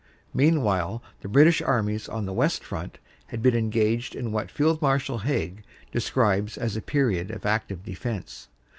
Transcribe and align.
Meanwhile 0.33 1.03
the 1.21 1.27
British 1.27 1.61
armies 1.61 2.09
on 2.09 2.25
the 2.25 2.33
West 2.33 2.63
Front 2.63 2.97
had 3.27 3.43
been 3.43 3.55
engaged 3.55 4.15
in 4.15 4.31
what 4.31 4.49
Field 4.49 4.81
Marshal 4.81 5.19
Haig 5.19 5.63
describes 5.91 6.57
as 6.57 6.75
a 6.75 6.81
period 6.81 7.29
of 7.29 7.45
active 7.45 7.83
defense. 7.85 8.47